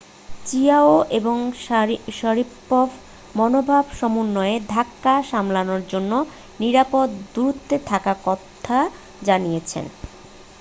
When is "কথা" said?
8.27-8.77